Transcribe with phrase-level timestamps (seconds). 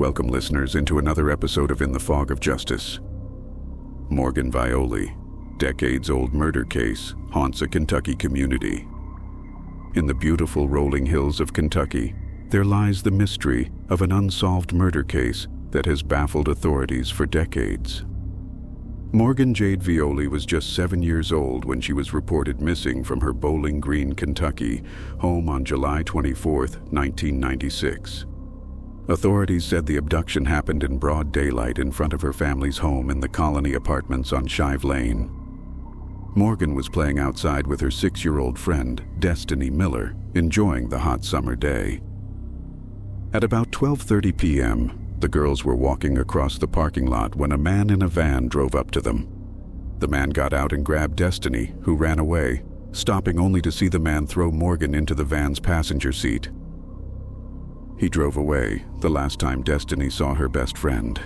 [0.00, 3.00] Welcome, listeners, into another episode of In the Fog of Justice.
[4.08, 5.14] Morgan Violi,
[5.58, 8.88] decades old murder case, haunts a Kentucky community.
[9.96, 12.14] In the beautiful rolling hills of Kentucky,
[12.48, 18.06] there lies the mystery of an unsolved murder case that has baffled authorities for decades.
[19.12, 23.34] Morgan Jade Violi was just seven years old when she was reported missing from her
[23.34, 24.82] Bowling Green, Kentucky,
[25.18, 28.24] home on July 24, 1996.
[29.10, 33.18] Authorities said the abduction happened in broad daylight in front of her family's home in
[33.18, 35.28] the Colony Apartments on Shive Lane.
[36.36, 42.00] Morgan was playing outside with her six-year-old friend, Destiny Miller, enjoying the hot summer day.
[43.32, 47.90] At about 12.30 p.m., the girls were walking across the parking lot when a man
[47.90, 49.26] in a van drove up to them.
[49.98, 53.98] The man got out and grabbed Destiny, who ran away, stopping only to see the
[53.98, 56.48] man throw Morgan into the van's passenger seat.
[58.00, 61.20] He drove away the last time Destiny saw her best friend.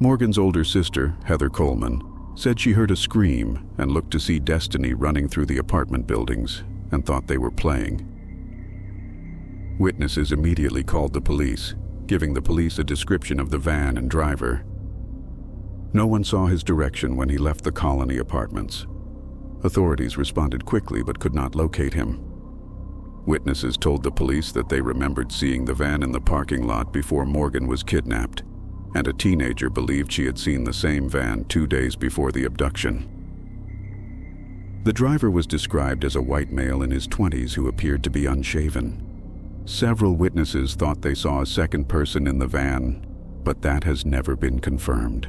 [0.00, 2.02] Morgan's older sister, Heather Coleman,
[2.34, 6.64] said she heard a scream and looked to see Destiny running through the apartment buildings
[6.90, 8.08] and thought they were playing.
[9.78, 14.64] Witnesses immediately called the police giving the police a description of the van and driver.
[15.92, 18.86] No one saw his direction when he left the colony apartments.
[19.62, 22.31] Authorities responded quickly but could not locate him.
[23.26, 27.24] Witnesses told the police that they remembered seeing the van in the parking lot before
[27.24, 28.42] Morgan was kidnapped,
[28.94, 33.08] and a teenager believed she had seen the same van two days before the abduction.
[34.84, 38.26] The driver was described as a white male in his 20s who appeared to be
[38.26, 39.62] unshaven.
[39.64, 43.06] Several witnesses thought they saw a second person in the van,
[43.44, 45.28] but that has never been confirmed.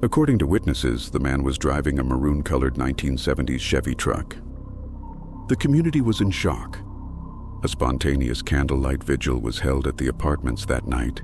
[0.00, 4.36] According to witnesses, the man was driving a maroon-colored 1970s Chevy truck.
[5.48, 6.78] The community was in shock.
[7.64, 11.22] A spontaneous candlelight vigil was held at the apartments that night.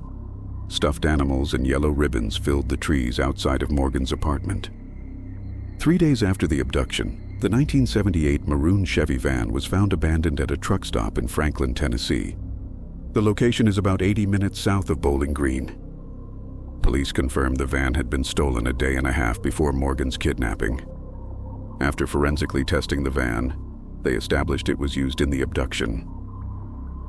[0.69, 4.71] Stuffed animals and yellow ribbons filled the trees outside of Morgan's apartment.
[5.81, 10.56] Three days after the abduction, the 1978 maroon Chevy van was found abandoned at a
[10.56, 12.37] truck stop in Franklin, Tennessee.
[13.15, 15.76] The location is about 80 minutes south of Bowling Green.
[16.82, 20.87] Police confirmed the van had been stolen a day and a half before Morgan's kidnapping.
[21.81, 23.56] After forensically testing the van,
[24.03, 26.15] they established it was used in the abduction.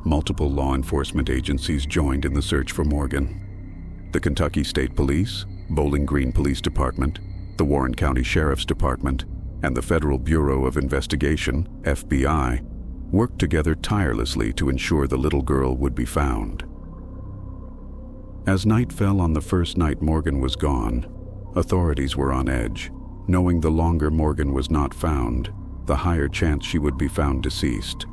[0.05, 4.09] Multiple law enforcement agencies joined in the search for Morgan.
[4.13, 7.19] The Kentucky State Police, Bowling Green Police Department,
[7.57, 9.25] the Warren County Sheriff's Department,
[9.61, 12.61] and the Federal Bureau of Investigation, FBI,
[13.11, 16.63] worked together tirelessly to ensure the little girl would be found.
[18.47, 21.07] As night fell on the first night Morgan was gone,
[21.55, 22.89] authorities were on edge,
[23.27, 25.51] knowing the longer Morgan was not found,
[25.85, 28.05] the higher chance she would be found deceased.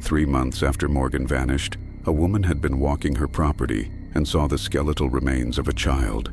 [0.00, 4.58] Three months after Morgan vanished, a woman had been walking her property and saw the
[4.58, 6.32] skeletal remains of a child.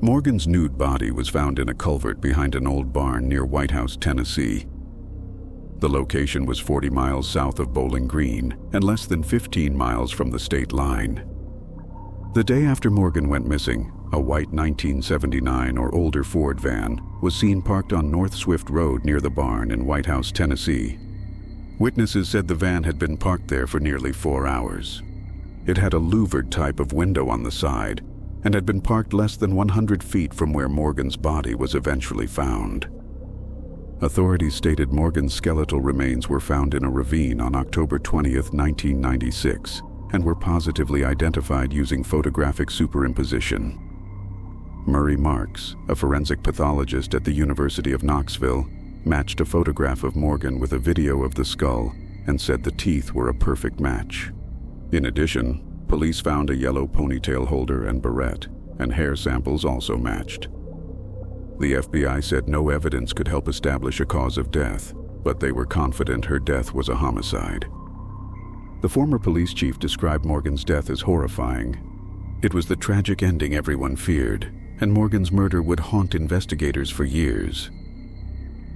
[0.00, 3.96] Morgan's nude body was found in a culvert behind an old barn near White House,
[3.96, 4.66] Tennessee.
[5.78, 10.30] The location was 40 miles south of Bowling Green and less than 15 miles from
[10.30, 11.24] the state line.
[12.34, 17.62] The day after Morgan went missing, a white 1979 or older Ford van was seen
[17.62, 20.98] parked on North Swift Road near the barn in White House, Tennessee.
[21.78, 25.02] Witnesses said the van had been parked there for nearly four hours.
[25.66, 28.02] It had a louvered type of window on the side
[28.44, 32.88] and had been parked less than 100 feet from where Morgan's body was eventually found.
[34.00, 40.24] Authorities stated Morgan's skeletal remains were found in a ravine on October 20, 1996, and
[40.24, 43.78] were positively identified using photographic superimposition.
[44.86, 48.68] Murray Marks, a forensic pathologist at the University of Knoxville,
[49.04, 51.94] matched a photograph of Morgan with a video of the skull
[52.26, 54.30] and said the teeth were a perfect match.
[54.92, 58.46] In addition, Police found a yellow ponytail holder and barrette,
[58.78, 60.48] and hair samples also matched.
[61.58, 64.92] The FBI said no evidence could help establish a cause of death,
[65.24, 67.66] but they were confident her death was a homicide.
[68.82, 72.38] The former police chief described Morgan's death as horrifying.
[72.42, 77.70] It was the tragic ending everyone feared, and Morgan's murder would haunt investigators for years.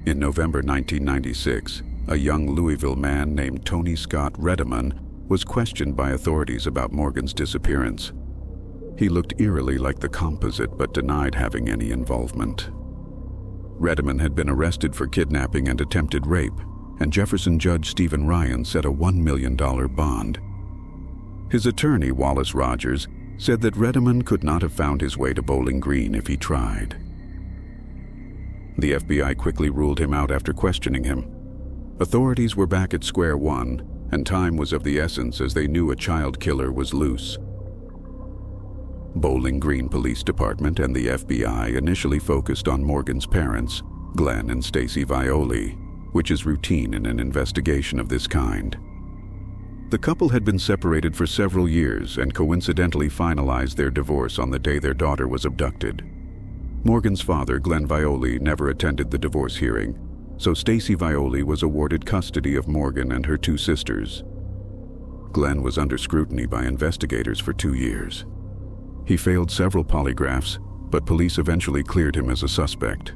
[0.05, 6.67] In November 1996, a young Louisville man named Tony Scott Redeman was questioned by authorities
[6.67, 8.13] about Morgan's disappearance.
[8.99, 12.69] He looked eerily like the composite but denied having any involvement.
[13.79, 16.59] Redeman had been arrested for kidnapping and attempted rape,
[16.99, 20.41] and Jefferson Judge Stephen Ryan set a $1 million bond.
[21.49, 23.07] His attorney, Wallace Rogers,
[23.39, 26.97] said that Redeman could not have found his way to Bowling Green if he tried.
[28.79, 31.31] The FBI quickly ruled him out after questioning him.
[32.01, 35.91] Authorities were back at square one and time was of the essence as they knew
[35.91, 37.39] a child killer was loose.
[39.15, 43.83] Bowling Green Police Department and the FBI initially focused on Morgan's parents,
[44.17, 45.79] Glenn and Stacy Violi,
[46.13, 48.77] which is routine in an investigation of this kind.
[49.91, 54.59] The couple had been separated for several years and coincidentally finalized their divorce on the
[54.59, 56.03] day their daughter was abducted.
[56.85, 59.97] Morgan's father, Glenn Violi, never attended the divorce hearing,
[60.37, 64.25] so Stacy Violi was awarded custody of Morgan and her two sisters.
[65.31, 68.25] Glenn was under scrutiny by investigators for two years.
[69.07, 70.59] He failed several polygraphs,
[70.91, 73.13] but police eventually cleared him as a suspect.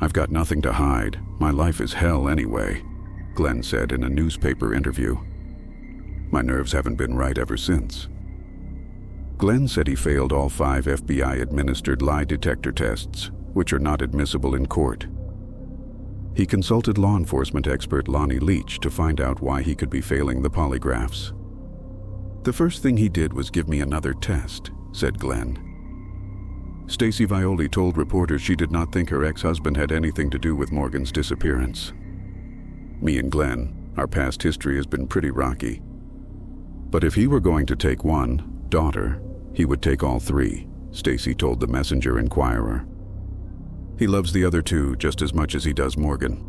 [0.00, 1.20] I've got nothing to hide.
[1.40, 2.82] My life is hell anyway,
[3.34, 5.16] Glenn said in a newspaper interview.
[6.30, 8.08] My nerves haven't been right ever since.
[9.42, 14.54] Glenn said he failed all five FBI administered lie detector tests, which are not admissible
[14.54, 15.08] in court.
[16.36, 20.42] He consulted law enforcement expert Lonnie Leach to find out why he could be failing
[20.42, 21.32] the polygraphs.
[22.44, 25.58] The first thing he did was give me another test, said Glenn.
[26.86, 30.70] Stacy Violi told reporters she did not think her ex-husband had anything to do with
[30.70, 31.92] Morgan's disappearance.
[33.00, 35.82] Me and Glenn, our past history has been pretty rocky.
[36.90, 39.20] But if he were going to take one, daughter,
[39.54, 42.86] he would take all three, Stacy told the Messenger Inquirer.
[43.98, 46.48] He loves the other two just as much as he does Morgan.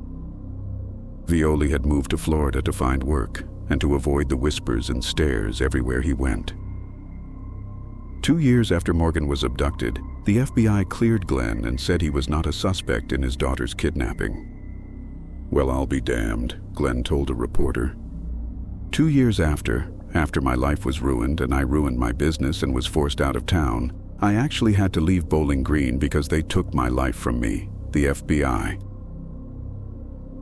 [1.25, 5.61] Violi had moved to Florida to find work and to avoid the whispers and stares
[5.61, 6.53] everywhere he went.
[8.21, 12.47] Two years after Morgan was abducted, the FBI cleared Glenn and said he was not
[12.47, 14.49] a suspect in his daughter's kidnapping.
[15.51, 17.95] Well, I'll be damned, Glenn told a reporter.
[18.91, 22.85] Two years after, after my life was ruined and I ruined my business and was
[22.85, 26.87] forced out of town, I actually had to leave Bowling Green because they took my
[26.87, 28.79] life from me, the FBI.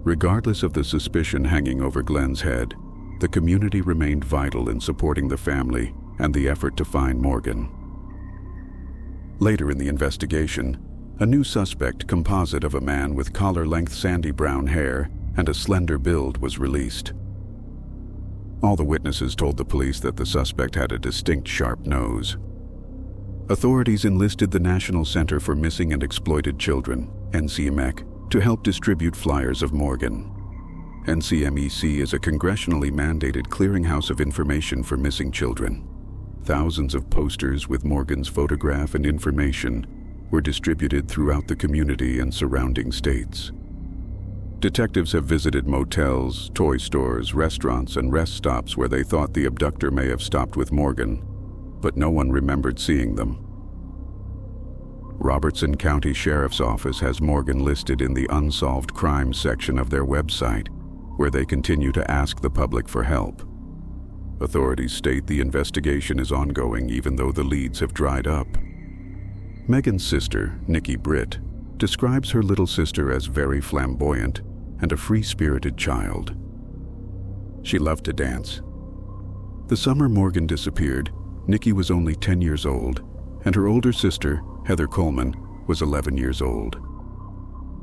[0.03, 2.73] Regardless of the suspicion hanging over Glenn's head,
[3.19, 7.69] the community remained vital in supporting the family and the effort to find Morgan.
[9.39, 10.79] Later in the investigation,
[11.19, 15.97] a new suspect composite of a man with collar-length sandy brown hair and a slender
[15.97, 17.13] build was released.
[18.63, 22.37] All the witnesses told the police that the suspect had a distinct sharp nose.
[23.49, 29.63] Authorities enlisted the National Center for Missing and Exploited Children, NCMEC, to help distribute flyers
[29.63, 30.31] of Morgan.
[31.07, 35.87] NCMEC is a congressionally mandated clearinghouse of information for missing children.
[36.43, 39.87] Thousands of posters with Morgan's photograph and information
[40.29, 43.51] were distributed throughout the community and surrounding states.
[44.61, 49.89] Detectives have visited motels, toy stores, restaurants, and rest stops where they thought the abductor
[49.89, 51.25] may have stopped with Morgan,
[51.81, 53.43] but no one remembered seeing them.
[55.17, 60.67] Robertson County Sheriff's Office has Morgan listed in the Unsolved Crimes section of their website,
[61.17, 63.41] where they continue to ask the public for help.
[64.41, 68.47] Authorities state the investigation is ongoing even though the leads have dried up.
[69.67, 71.39] Megan's sister, Nikki Britt,
[71.79, 74.41] describes her little sister as very flamboyant
[74.81, 76.36] and a free-spirited child.
[77.63, 78.62] She loved to dance.
[79.68, 81.12] The summer Morgan disappeared,
[81.48, 83.01] Nikki was only 10 years old,
[83.45, 85.36] and her older sister, Heather Coleman,
[85.68, 86.78] was 11 years old.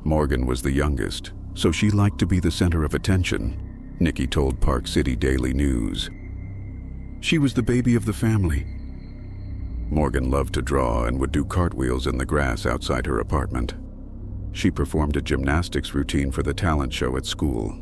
[0.04, 4.60] Morgan was the youngest, so she liked to be the center of attention, Nikki told
[4.60, 6.10] Park City Daily News.
[7.20, 8.64] She was the baby of the family.
[9.90, 13.74] Morgan loved to draw and would do cartwheels in the grass outside her apartment.
[14.52, 17.78] She performed a gymnastics routine for the talent show at school.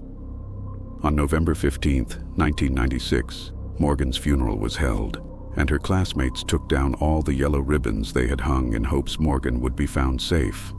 [1.03, 5.23] On November 15, 1996, Morgan's funeral was held,
[5.57, 9.61] and her classmates took down all the yellow ribbons they had hung in hopes Morgan
[9.61, 10.73] would be found safe.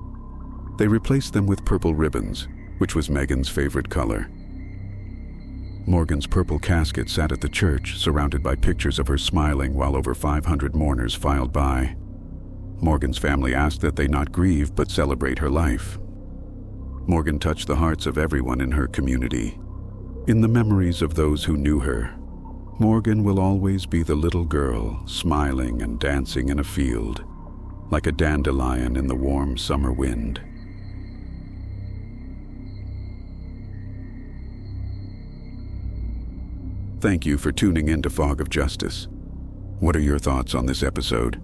[0.77, 4.29] They replaced them with purple ribbons, which was Megan's favorite color.
[5.87, 10.13] Morgan's purple casket sat at the church, surrounded by pictures of her smiling while over
[10.13, 11.95] 500 mourners filed by.
[12.79, 15.97] Morgan's family asked that they not grieve but celebrate her life.
[17.07, 19.57] Morgan touched the hearts of everyone in her community.
[20.27, 22.13] In the memories of those who knew her,
[22.79, 27.23] Morgan will always be the little girl smiling and dancing in a field,
[27.89, 30.41] like a dandelion in the warm summer wind.
[36.99, 39.07] Thank you for tuning in to Fog of Justice.
[39.79, 41.41] What are your thoughts on this episode?